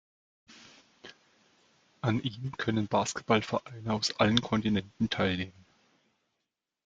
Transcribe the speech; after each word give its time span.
An 2.01 2.19
ihm 2.23 2.57
können 2.57 2.87
Basketballvereine 2.87 3.93
aus 3.93 4.15
allen 4.19 4.41
Kontinenten 4.41 5.11
teilnehmen. 5.11 5.65